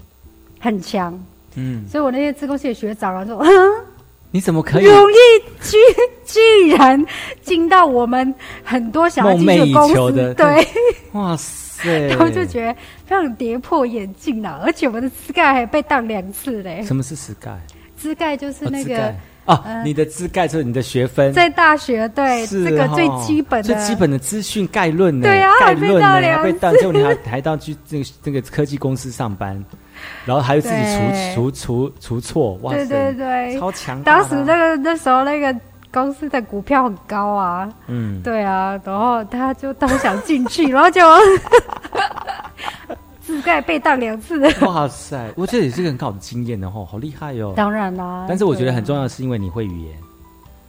[0.60, 1.20] 很强，
[1.56, 3.44] 嗯，所以我那些自工系的学长啊说，
[4.32, 4.86] 你怎么可以？
[4.86, 5.16] 容易
[5.62, 5.78] 居
[6.26, 7.04] 居然
[7.42, 8.32] 进到我们
[8.64, 10.68] 很多想要进的公司，对，
[11.14, 11.69] 哇塞。
[12.10, 12.74] 然后就觉得
[13.06, 16.84] 非常跌破眼镜了，而且我们的资盖还被当两次嘞。
[16.84, 17.52] 什么是资盖？
[17.98, 19.14] 资盖就是那个
[19.46, 25.28] 哦，你的资盖就是你的学分，在大学对这个最基本的、最基本的资讯概论呢？
[25.28, 29.62] 对啊，概论呢被当，结果你还还到去这个这个科技公司上班，
[30.26, 30.76] 然后还有自己
[31.36, 34.02] 除除除除错，哇塞，对对对，超强！
[34.04, 35.54] 当时那个那时候那个。
[35.92, 41.02] 公司的股票很高啊，嗯，对啊，然后他就都想进去， 然后就
[43.22, 44.40] 自盖被当两次。
[44.66, 47.54] 哇塞，我这也是个很好的经验的吼，好厉害哟！
[47.56, 49.96] 当然啦，但是我觉得很重要的是因为你会语言，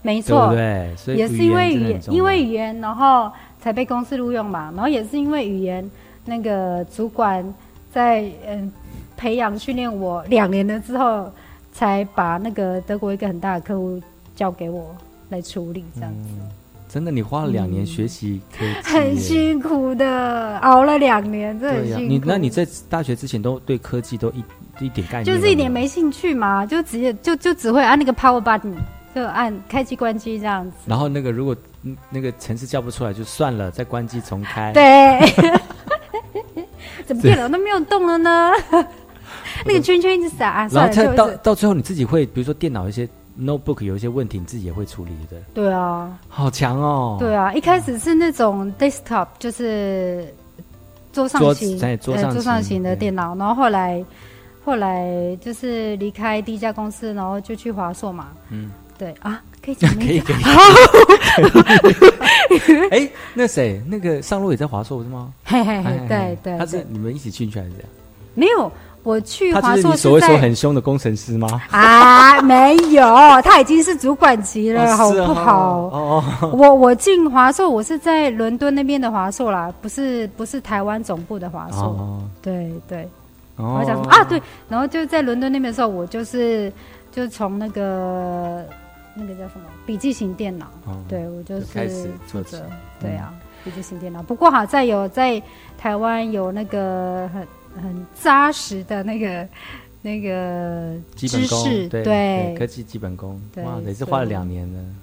[0.03, 4.73] 没错，对，所以也是因为语言，因为语言，然后才被公司录用嘛。
[4.75, 5.89] 然后也是因为语言，
[6.25, 7.45] 那个主管
[7.91, 8.71] 在嗯
[9.16, 11.31] 培养训练我两年了之后，
[11.73, 14.01] 才把那个德国一个很大的客户
[14.35, 14.95] 交给我。
[15.31, 16.28] 来处理这样子，
[16.89, 18.41] 真的，你花了两年学习，
[18.85, 22.03] 很辛苦的，熬了两年，这很辛苦。
[22.03, 24.45] 你那你在大学之前都对科技都一
[24.85, 28.74] 一点概念，就是一点没兴趣嘛，就直接就就只会按那个 power button，
[29.14, 30.76] 就按开机关机这样子。
[30.87, 31.57] 然后那个如果
[32.11, 34.72] 那个程式叫不出来就算了，再关机重开。
[34.72, 35.20] 对。
[37.07, 38.53] 怎么电脑都没有动了呢？
[39.66, 43.09] 那个圈圈一直闪，然后到到到最后你自己会，比如说电脑一些
[43.41, 45.36] notebook 有一些问题，你自己也会处理的。
[45.55, 47.16] 对啊，好强哦。
[47.18, 50.32] 对啊，一开始是那种 desktop，就是
[51.12, 54.05] 桌上型，在桌上桌上型的电脑，然后后来
[54.64, 58.28] 后来就是离开第一家公司，然后就去华硕嘛。
[58.51, 60.36] 嗯，对啊，可以讲可以可以。
[62.91, 63.80] 哎，那谁？
[63.86, 65.32] 那个上路也在华硕是吗？
[65.45, 66.59] 嘿嘿嘿，对对。
[66.59, 67.88] 他是你们一起进去还是怎样？
[68.34, 68.70] 没有。
[69.03, 71.48] 我去华硕是所谓说很凶的工程师吗？
[71.70, 73.03] 啊，没有，
[73.42, 75.78] 他已经是主管级了，好不好？
[75.90, 82.22] 哦，我我进华硕，我是在伦敦那边的华硕啦，不是不是台湾总部的华硕。
[82.42, 83.09] 对对，
[83.57, 86.70] 我讲啊，对，然后就在伦敦那边的时候，我就是
[87.11, 88.62] 就从那个
[89.14, 90.66] 那个叫什么笔记型电脑，
[91.09, 91.64] 对我就是
[92.26, 92.62] 负责，
[93.01, 93.32] 对啊，
[93.64, 94.22] 笔记型电脑。
[94.22, 95.42] 不过好在有在
[95.78, 97.48] 台湾有那个很。
[97.77, 99.49] 很扎实的那个
[100.03, 104.97] 那个知识，对科技基本功，哇，也是花了两年呢。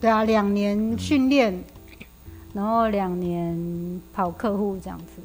[0.00, 1.52] 对啊，两年训练，
[2.52, 5.22] 然后两年跑客户这样子。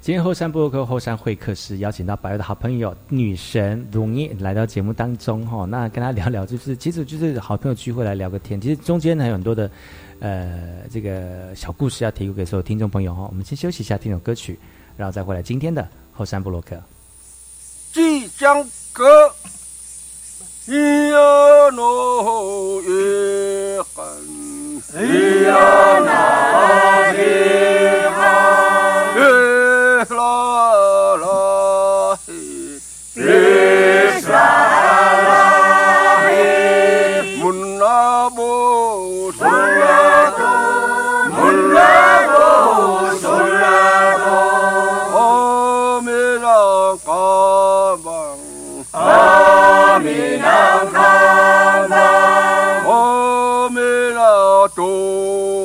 [0.00, 9.70] 今天后山布洛克后山会客室邀请到百位的好朋友女神容易来到节目当中哈，那跟他聊聊，就是 其实就是好朋友聚会来聊个天，其实中间还有很多的
[10.20, 13.26] 呃这个小故事要提供给所有听众朋友哈。
[13.28, 14.58] 我们先休息一下，听首歌曲。
[14.96, 16.76] 然后再回来今天的后山布洛克。
[17.92, 19.30] 即将歌，
[20.66, 24.06] 咿呀诺耶汉，
[24.92, 26.85] 咿呀那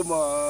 [0.04, 0.41] my.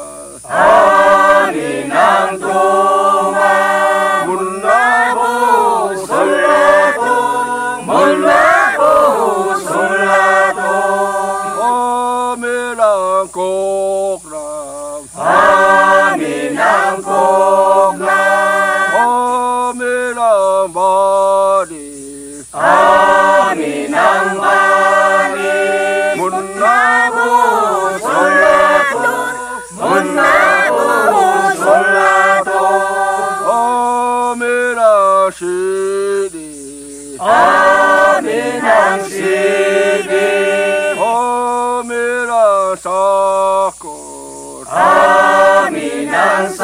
[46.21, 46.60] us.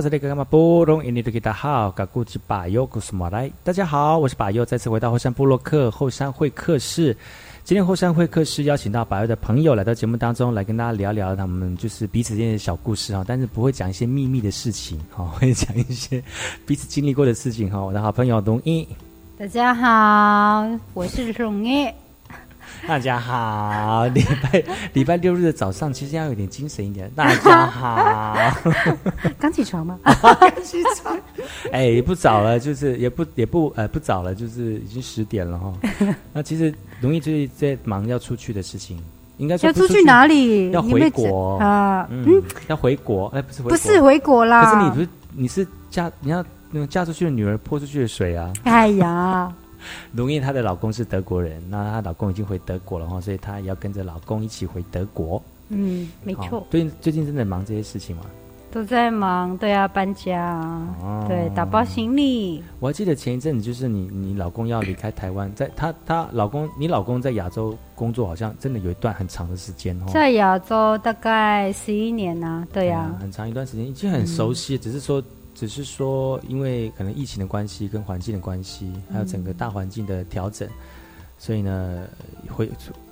[0.00, 0.08] 大
[3.72, 7.16] 家好，我是把佑，再次回到后山部落克后山会客室。
[7.64, 16.22] 今天后山会客室邀请到百佑的朋友来到节目当中，来跟大家聊聊他们就是彼此间的小故事哈，但是不会讲一些秘密的事情哈，会讲一些
[16.64, 17.80] 彼此经历过的事情哈。
[17.80, 18.86] 我的好朋友龙一，
[19.36, 21.88] 大家好，我是龙一。
[22.86, 27.10] 大家好，礼拜礼拜六日的早上，其实要有点精神一点。
[27.14, 28.36] 大家好，
[29.38, 29.98] 刚起床吗？
[30.04, 31.18] 刚起床，
[31.72, 35.72] 哎，也不早了，就是也不也不呃不早了，就是已经十点了哈。
[36.32, 38.98] 那其实容易就是在忙要出去的事情，
[39.36, 40.70] 应该要出去哪里？
[40.70, 42.06] 要回国啊？
[42.10, 43.26] 嗯，要回国？
[43.28, 44.64] 哎，不是回不是回国啦？
[44.64, 48.52] 可是你不是你是嫁你要那个嫁出去的女儿泼出去的水啊？
[48.64, 49.52] 哎呀。
[50.12, 55.42] 龙燕她的老公是德国人，那她老公已经回德国了哈，所以她也要跟着老公一起回德国。
[55.68, 56.66] 嗯，没错。
[56.70, 58.22] 最近最近真的忙这些事情吗？
[58.70, 60.62] 都在忙，对啊，搬家，
[61.26, 62.62] 对，打包行李。
[62.80, 70.04] 我还记得前一阵子，就是你你老公要离开台湾，在他他老公你老公在亚洲工作，好像真的有一段很长的时间哦。
[70.12, 75.22] 在亚洲大概十一年呐，对呀，很长一段时间，已经很熟悉，只是说
[75.58, 80.68] 只是说，因为可能疫情的关系，跟环境的关系，还有整个大环境的调整，
[81.36, 82.04] 所以呢，
[82.48, 82.70] 回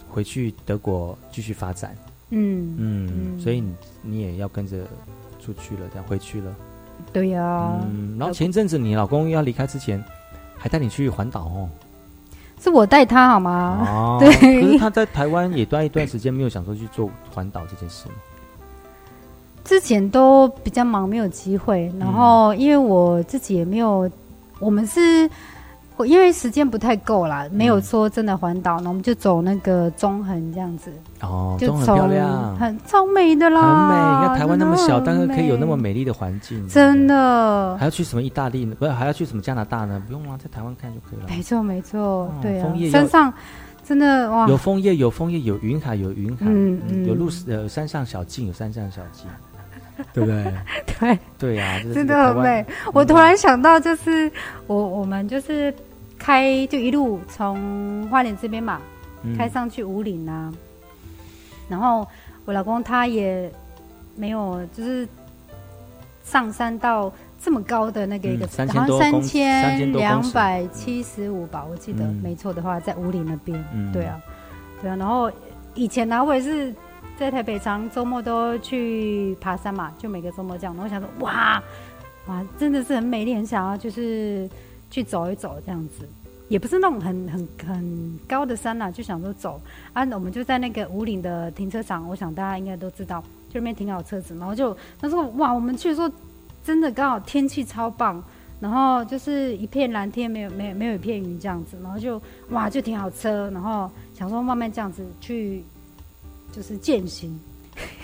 [0.09, 1.97] 回去德国继续发展。
[2.31, 4.87] 嗯嗯，所以你你也要跟着。
[5.39, 6.53] 出去了，这样回去了。
[7.13, 7.79] 对呀。
[7.89, 10.03] 嗯，然后前一阵子你老公要离开之前，
[10.59, 11.71] 还带你去环岛哦。
[12.61, 13.87] 是我带他好吗？
[13.89, 14.17] 哦。
[14.19, 14.33] 对。
[14.33, 18.15] 可是他在台湾也待一段时间，没有想说去做环岛这件事吗？
[19.67, 21.93] 之前都比较忙，没有机会。
[21.99, 24.11] 然后因为我自己也没有，
[24.61, 25.29] 我们是。
[26.07, 30.93] 因为时间不太够啦，没有说真的环岛，那我们就走那个中横这样子。
[31.23, 33.63] 哦，就很漂亮，很超美的啦。
[33.63, 36.69] 很美，你看台湾那么小，但是可以有那么美丽的环境。
[36.69, 37.75] 真的。
[37.79, 38.77] 还要去什么意大利呢？
[38.79, 40.03] 不是，还要去什么加拿大呢？
[40.07, 41.27] 不用啊，在台湾看就可以了。
[41.31, 42.71] 没错，没错，对啊。
[42.93, 43.33] 山上
[43.83, 49.25] 真的哇，有枫叶，有枫叶，有云海，有云海，嗯嗯，有路呃山上小径，有山上小径。
[50.13, 50.55] 对不对？
[50.99, 52.65] 对对呀，真的很美。
[52.93, 54.31] 我突然想到，就是
[54.67, 55.73] 我我们就是
[56.19, 58.81] 开就一路从花莲这边嘛，
[59.39, 60.53] 开上去五岭啊。
[61.69, 62.07] 然后
[62.45, 63.51] 我老公他也
[64.15, 65.09] 没有就是
[66.25, 73.63] 上山到这么高的那个一个，好像三千两百七十五吧，我记得没错的话，在五岭那边。
[73.93, 74.21] 对啊，
[74.83, 74.97] 对啊。
[74.97, 75.31] 然后
[75.75, 76.75] 以前呢，我也是。
[77.19, 80.75] 在台北，常周末都去爬山嘛，就每个周末这样。
[80.75, 81.63] 然后我想说，哇，
[82.27, 84.47] 哇，真的是很美丽，很想要就是
[84.91, 86.07] 去走一走这样子，
[86.49, 89.59] 也不是那种很很很高的山呐，就想说走
[89.95, 90.05] 啊。
[90.13, 96.11] 我们就在那个五岭的停车场，我想大家应该都知道，就那边停好车子，然后就他说，哇，我们去的时候
[96.63, 98.23] 真的刚好天气超棒，
[98.61, 105.65] 然后就是一片蓝天，没有没有没有一片云这样子，然后就哇就停好车，然后想说慢慢这样子去。
[106.53, 107.39] 就是践行，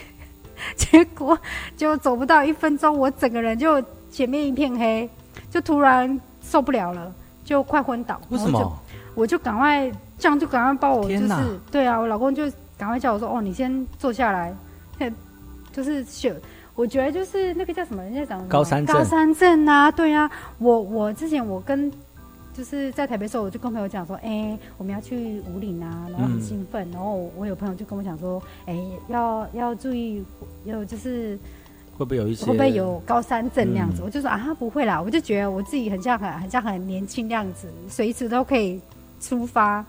[0.76, 1.38] 结果
[1.76, 5.08] 就走不到一分钟，我整个人就前面一片黑，
[5.50, 7.12] 就突然受不了了，
[7.44, 8.20] 就快昏倒。
[8.28, 8.78] 为什么？
[9.14, 11.34] 我就赶快这样，就赶快帮我，就是
[11.70, 12.44] 对啊，我老公就
[12.76, 14.54] 赶快叫我说：“哦，你先坐下来。”
[15.72, 16.34] 就是血，
[16.74, 21.90] 我觉得就是那个叫什么，人家讲高山高山症啊，对啊，我我之前我跟。
[22.54, 26.86] 就是在台北的时候，我就跟朋友讲说：“哎，我们要去五岭啊，然后很兴奋。
[26.90, 28.78] 然后我有朋友就跟我讲说：哎，
[29.08, 30.22] 要要注意，
[30.64, 31.38] 有就是
[31.96, 34.02] 会不会有一些会不会有高山症那样子？
[34.04, 35.00] 我就说啊，不会啦。
[35.00, 38.78] 我就觉得我自己很像很很像很年轻那样子，随时都可以
[39.18, 39.84] 出发。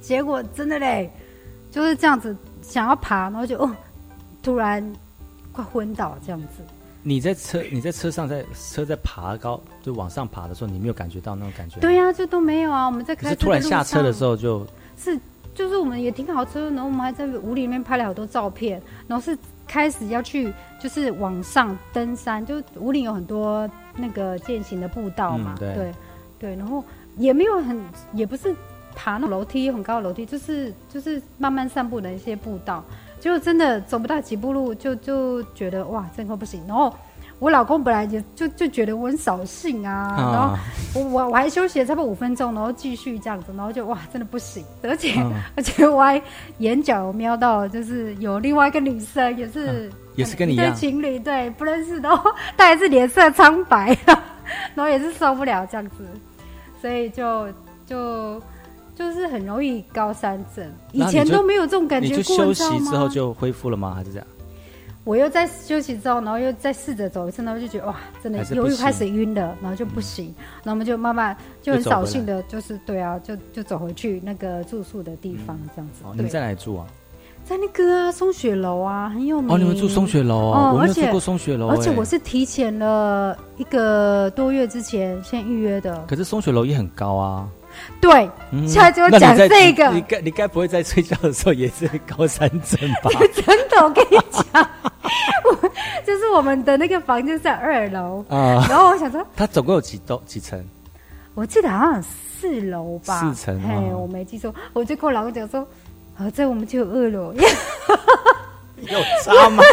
[0.00, 1.10] 结果真的嘞，
[1.70, 3.74] 就是这样子想要爬，然后就哦，
[4.42, 4.92] 突然
[5.52, 6.62] 快昏倒这样子。”
[7.08, 11.78] 你在车，你在车上，在车在爬高，就往上爬的时候，你没有感觉到那种感觉？
[11.78, 12.84] 对呀，这都没有啊。
[12.84, 15.16] 我们在开是突然下车的时候就，是
[15.54, 19.38] 就是我们也停好车，然后我们还在屋里面拍了好多照片，然后是
[19.68, 20.52] 开始要去
[20.82, 25.92] 就是往上登山，就屋里有很多那个践行的步道嘛，对
[26.40, 26.82] 对，然后
[27.18, 27.80] 也没有很
[28.14, 28.52] 也不是
[28.96, 32.84] 爬那种楼梯很高的楼梯，就是就是慢慢散步的一些步道。
[33.26, 36.62] 就真的走不到几步路，就就觉得哇，真的不行。
[36.68, 36.94] 然后
[37.40, 40.56] 我老公本来就就就觉得我很扫兴啊，然后
[40.94, 44.64] 我我我还休息了差不多五分钟，然后继续这样子，然后就哇，真的不行。
[44.84, 45.20] 而且
[45.56, 46.22] 而且我还
[46.58, 52.08] 眼角瞄到，就是有另外一个女生，也是也是跟你一样情侣，对，不认识的，
[52.56, 53.98] 她也是脸色苍白，
[54.76, 56.06] 然后也是受不了这样子，
[56.80, 57.48] 所以就
[57.84, 58.40] 就。
[58.96, 63.92] 就是很容易高山症，以前都没有这种感觉过，你就休息之后就恢复了吗？
[63.94, 64.26] 还是这样？
[65.04, 70.34] 我又在休息之后，然后又再试着走一次，然后就觉得哇，真的又又开始晕了，然后就不行，
[70.64, 76.02] 然后我们就慢慢就很扫兴的，就是对啊，就就走回去那个住宿的地方这样子。
[76.14, 76.86] 你们在哪里住啊？
[77.44, 79.54] 在那个啊松雪楼啊，很有名。
[79.54, 80.72] 哦，你们住松雪楼啊？
[80.72, 86.04] 我没有住过松雪楼，而且我是提前了一个多月之前先预约的。
[86.08, 87.48] 可是松雪楼也很高啊。
[88.00, 88.30] 对，
[88.66, 89.88] 现在就讲这个。
[89.90, 93.10] 你该你该不会在睡觉的时候也是高山症吧？
[93.34, 94.70] 真的，我跟你讲，
[95.44, 95.68] 我
[96.04, 98.66] 就是我们的那个房间在二楼啊。
[98.68, 100.62] 然后我想说，它总共有几栋几层？
[101.34, 103.62] 我记得好像四楼吧，四层。
[103.66, 105.66] 哎，我没记错，我就跟我老公讲说，
[106.18, 107.34] 啊，在我们就有二楼。
[108.76, 109.64] 有差吗？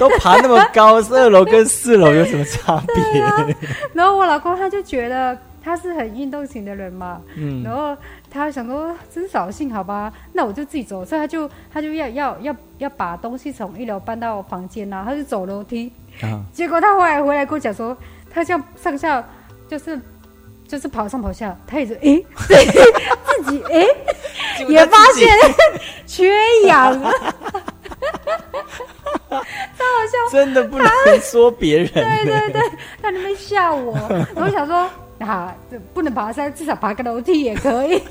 [0.00, 3.20] 都爬那么高，二楼跟四楼有什么差别？
[3.94, 5.38] 然后我老公他就觉得。
[5.62, 7.96] 他是很运动型的人嘛，嗯，然后
[8.30, 15.92] 他想说真扫兴，好吧，那我就自己走，所以他就他就要要要要把东西从一楼搬到房间呐，他就走楼梯，
[16.52, 17.96] 结果他后来回来跟我讲说，
[18.30, 19.24] 他这样上下
[19.68, 19.98] 就是
[20.66, 22.20] 就是跑上跑下，他也是哎，
[23.44, 23.86] 自己哎
[24.68, 25.28] 也发现
[26.06, 26.32] 缺
[26.66, 27.00] 氧。
[29.32, 30.86] 他好像真的不能
[31.20, 32.62] 说别人，对对对，
[33.00, 33.96] 他那边吓我，
[34.34, 34.88] 我想说
[35.18, 35.54] 啊，
[35.94, 38.02] 不能爬山，至少爬个楼梯也可以。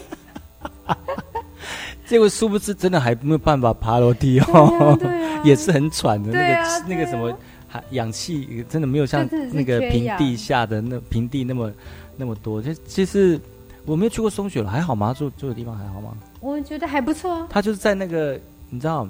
[2.05, 4.97] 结果殊不知，真的还没有办法爬楼梯哦，
[5.43, 7.33] 也是很喘的，那个那个什么，
[7.67, 11.71] 还氧气真的没有像那个平地下的那平地那么
[12.17, 12.61] 那么多。
[12.61, 13.39] 就其实
[13.85, 15.13] 我没有去过松雪了，还好吗？
[15.17, 16.15] 住住的地方还好吗？
[16.41, 17.47] 我觉得还不错。
[17.49, 18.39] 他就是在那个，
[18.69, 19.07] 你知道。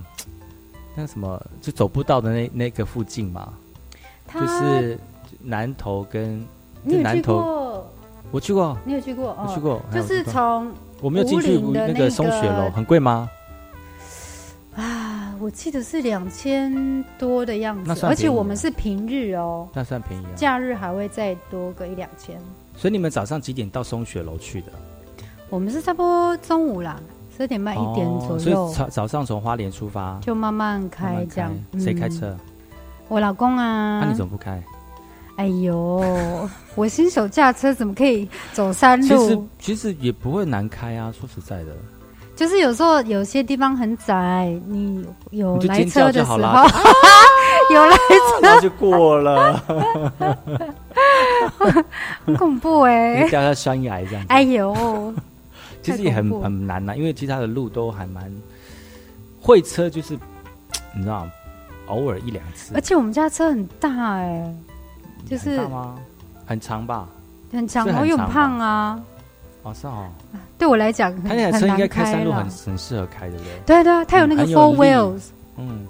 [0.93, 3.53] 那什么，就走步道的那那个附近嘛，
[4.33, 4.99] 就是
[5.39, 6.45] 南头跟
[6.83, 7.85] 南头，
[8.31, 9.37] 我去过，你有去过？
[9.41, 10.71] 我去过，就是从
[11.01, 13.29] 我没有进去那个松雪楼，很贵吗？
[14.75, 22.39] 啊，我记得是两千多的样子，而且我们是平日哦，那算便宜，假日还会再多个一两千。
[22.75, 24.71] 所以你们早上几点到松雪楼去的？
[25.49, 26.99] 我们是差不多中午啦。
[27.35, 31.51] 十二点半一点左右，所以早早上从花莲出发，就慢慢开这样。
[31.79, 32.35] 谁开车？
[33.07, 34.01] 我老公啊。
[34.01, 34.61] 那你怎么不开？
[35.41, 39.07] 哎呦，我新手驾车怎么可以走山路？
[39.07, 41.71] 其实其实也不会难开啊，说实在的。
[42.35, 46.37] 就是有时候有些地方很窄，你有来车的时候，
[47.73, 47.97] 有来
[48.39, 49.63] 车就过了。
[52.25, 53.27] 很恐怖哎！
[53.29, 54.23] 掉下山崖这样。
[54.29, 55.11] 哎呦。
[55.81, 58.31] 其实也很很难呐，因为其他的路都还蛮
[59.41, 60.13] 会车，就是
[60.95, 61.27] 你知道，
[61.87, 62.71] 偶尔一两次。
[62.75, 64.55] 而且我们家车很大哎，
[65.29, 65.59] 就是？
[66.45, 67.07] 很长吧？
[67.51, 69.01] 很长，我又很胖啊。
[69.63, 70.09] 哦，是哦。
[70.57, 73.51] 对我来讲，他那台车应该开山路很很适合开，对不对？
[73.65, 75.87] 对对，它有那个 four wheels，嗯，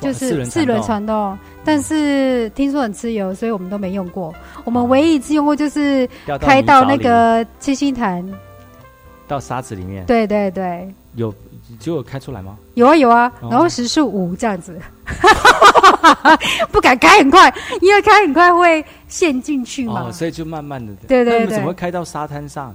[0.00, 1.36] 就是四轮传动。
[1.64, 4.32] 但是听说很吃油，所以我们都没用过。
[4.64, 6.08] 我们唯一一次用过就是
[6.40, 8.24] 开到那个七星潭。
[9.26, 11.34] 到沙子里面，对对对，有
[11.78, 12.56] 结果开出来吗？
[12.74, 14.78] 有啊有啊，然后时速五这样子，
[16.70, 20.92] 不敢开很快，因为开很快会陷进去嘛，所以就慢慢的。
[21.08, 22.74] 对对对，怎么会开到沙滩上？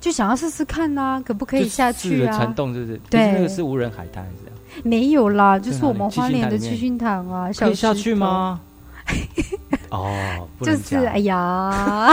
[0.00, 2.36] 就想要试试看呐，可不可以下去啊？
[2.36, 3.00] 传动是不是？
[3.10, 4.58] 对，那个是无人海滩这样。
[4.84, 8.60] 没有啦，就是我们花莲的七星潭啊，可以下去吗？
[9.90, 12.12] 哦，就是哎呀。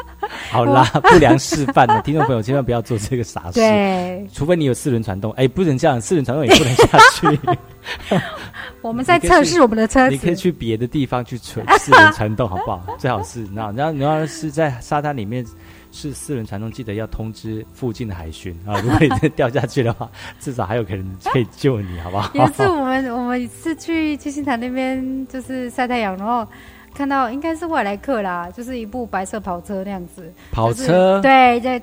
[0.50, 3.60] 好啦，不良示范的 听众朋友，千万不要做这个傻事。
[3.60, 8.20] 对，除非你有四轮传动，哎，不能这样，四轮传动也不能下去。
[8.82, 12.82] 我们在测试我们的车，你可以去别的地方去存四轮传动，好不好？
[12.98, 15.44] 最好是那，然后你要是在沙滩里面
[15.92, 18.80] 是四轮传动，记得要通知附近的海巡啊。
[18.80, 22.30] 如果你真掉下去的话，至少还有可能可以救你，好不好？
[22.34, 26.46] 有一次我们我们是去七星潭那边，就是晒太阳，然后。
[26.94, 30.32] 看到应该是外来客啦，就是一部白色跑车那样子。
[30.50, 31.80] 跑车对，在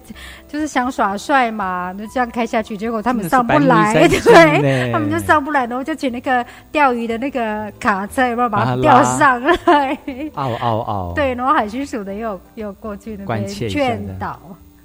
[0.47, 9.97] 就是想耍帅嘛，就这样开下去，结果他们上不来， 对，他们就上不来，然后就请那个钓鱼的那个卡车，有没有把它钓上来？
[10.35, 11.13] 嗷嗷嗷！
[11.15, 14.39] 对，然后海巡署的又又过去那边劝导。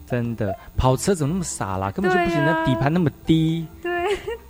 [0.06, 1.90] 真的，跑车怎么那么傻啦？
[1.90, 3.90] 根本就不行，那底盘那么低，对，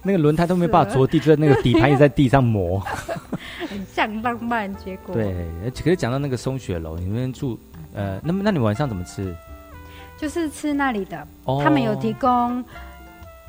[0.03, 2.83] 那个轮胎都没办法 着地，就在那个底盘也在地上磨。
[3.79, 5.35] 很像浪漫，结果对。
[5.70, 7.59] 可是讲到那个松雪楼，你们住
[7.93, 9.35] 呃，那么那你晚上怎么吃？
[10.16, 11.27] 就是吃那里的，
[11.62, 12.64] 他们有提供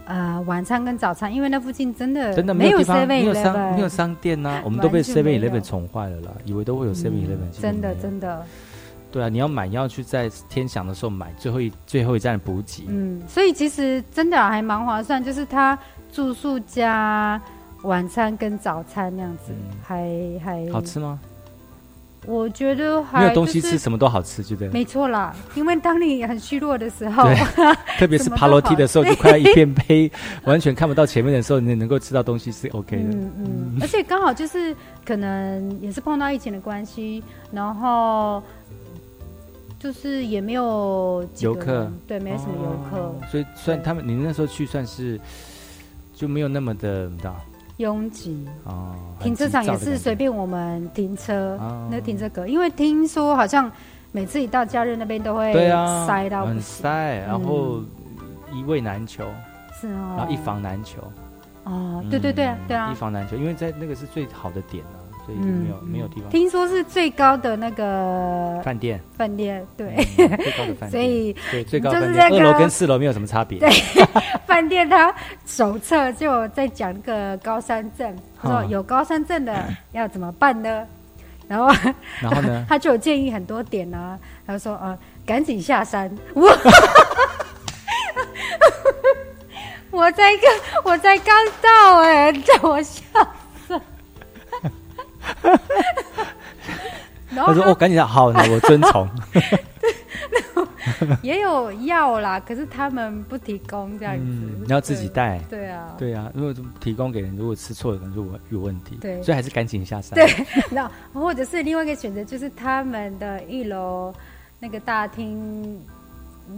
[0.06, 8.44] 呃晚餐跟早餐，因为那附近真的真的没有 seven 没有商没有商店呐， 我们都被 seven eleven 宠坏了啦，以为都会有 seven eleven，真的真的。
[9.12, 12.84] 对啊，你要买要去在天祥的时候买，最后一最后一站补给。
[12.88, 15.78] 嗯，所以其实真的还蛮划算，就是他
[16.12, 17.40] 住宿加。
[17.86, 20.12] 晚餐跟早餐那样子，还
[20.44, 21.20] 还好吃吗？
[22.28, 25.32] 我觉得还没有东西吃，什么都好吃，就对没错啦。
[25.54, 27.30] 因为当你很虚弱的时候，
[28.00, 30.12] 特别是爬楼梯的时候，就快要一片黑，
[30.44, 33.04] 完全看不到前面的时候，你能够吃到东西是 OK 的。
[33.04, 34.76] 嗯嗯，而且刚好就是
[35.06, 38.42] 可能也是碰到疫情的关系，然后
[39.78, 45.22] 就是也没有游客，对，没什么游客，所以算他们，你那时候去算是
[46.16, 47.36] 就没有那么的，你知道。
[47.78, 48.48] 拥挤。
[48.64, 51.60] 哦，停车场也是随便我们停车，
[51.90, 53.72] 那停车格，因为听说好像
[54.12, 55.54] 每次一到假日那边都会
[56.08, 56.90] 塞到很塞，
[57.28, 57.82] 然后
[58.54, 59.26] 一位难求，
[59.80, 61.02] 是哦，然后一房难求，
[61.64, 64.96] 哦，对对对啊，对啊，一房难求，因为在那个是最好的点啊，
[65.26, 66.30] 所以没有没有地方。
[66.30, 73.58] 听说是最高的那个饭店，饭店对，最高的饭店，所以对最高饭店，二楼跟四楼没有什么差别。
[73.60, 73.70] 对，
[74.46, 75.14] 饭店它
[75.46, 80.86] 手册就在讲个高山症，说有高山症的要怎么办呢？
[81.48, 81.68] 然后
[82.20, 84.18] 然后呢， 他就有建议很多点啊，
[84.48, 86.10] 他说呃，赶紧下山。
[86.36, 86.50] 我
[89.92, 90.52] 我才刚
[90.84, 93.28] 我在刚到哎，叫我下山。
[97.36, 99.08] 他说：“哦，赶紧好，那我遵从。
[101.22, 105.40] 也有药啦，可是他们不提供这样子，你要自己带。
[105.50, 108.96] 对啊，对啊，如果提供给人，如果吃错了，可能就有问题。
[109.02, 110.14] 对，所以还是赶紧下山。
[110.16, 110.26] 对，
[110.70, 114.14] 那或者是另外一个选择，就是他们的一楼
[114.60, 115.82] 那个大厅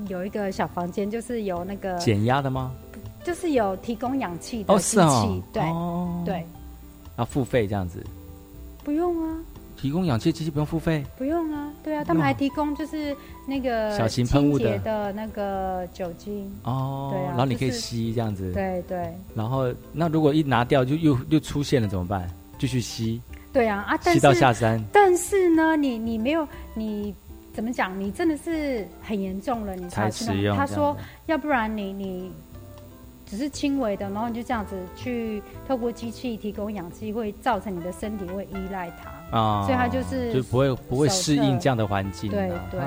[0.07, 2.71] 有一个小房间，就是有那个减压的吗？
[3.23, 5.63] 就是有提供氧气的机器，对
[6.25, 6.45] 对，
[7.17, 8.03] 要付费这样子。”
[8.87, 9.37] 不用啊，
[9.75, 11.03] 提供氧气机器不用付费。
[11.17, 13.13] 不用啊，对啊，他们还提供就是
[13.45, 19.13] 那个小型喷雾的的那个酒精哦，对啊，然后你可以吸这样子，对对。
[19.35, 22.29] 然后那如果一拿掉就又又出现了怎么办？
[22.57, 23.21] 继续吸。
[23.51, 24.81] 对啊啊，吸到下山。
[24.93, 27.13] 但是呢，你你没有你
[27.51, 27.99] 怎么讲？
[27.99, 30.55] 你真的是很严重了，你才使用。
[30.55, 32.31] 他说，要不然你你。
[33.29, 42.31] 只是轻微的，然后你就这样子去透过机器提供氧气，会造成你的身体会依赖它啊，所以它就是就不会不会适应这样的环境。
[42.31, 42.79] 对对，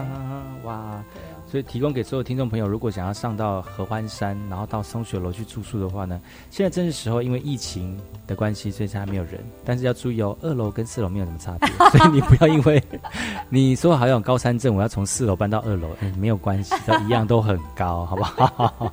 [0.65, 1.05] 哇，
[1.47, 6.19] 所以提供给所有听众朋友，如果想要上到合欢山，然后到松雪楼去住宿的话呢，
[6.51, 9.39] 现在正是时候，因为疫情的关系，所以现在没有人。
[9.63, 11.69] 但是要注意哦，二楼跟四楼没有什么差别，
[11.99, 12.83] 所以你不要因为
[13.51, 18.91] 你说好像有高山症，我要从四楼搬到二楼，嗯，没有关系，都一样都很高，好不好？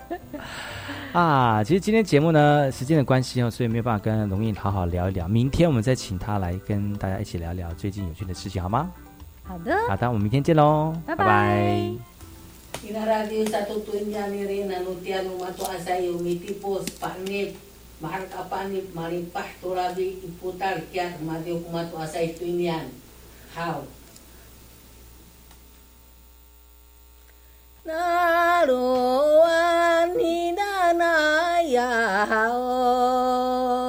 [1.17, 5.27] 啊，其实今天节目呢，时间的关系哦，所以没有办法跟龙印好好聊一聊。
[5.27, 8.91] 明天我们再请他来跟大家一起聊聊最近有趣的事情，好吗？
[9.43, 11.91] 好的，好的，我们明天见喽，拜拜。
[27.87, 33.85] 那罗哇尼那那呀哦，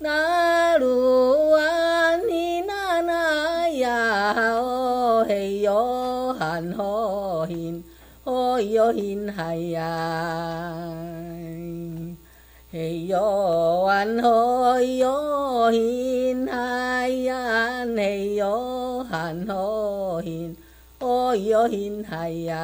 [0.00, 7.84] 那罗哇尼那那呀哦，嘿哟喊吼 hin，
[8.24, 10.90] 吼哟 hin 嗨呀，
[12.72, 20.56] 嘿哟喊吼哟 hin 嗨呀，嘿哟喊吼 hin。
[21.24, 22.54] 哦哟，hin 嗨呀，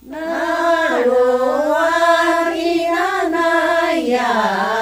[0.00, 4.79] 那罗哇咿那那呀。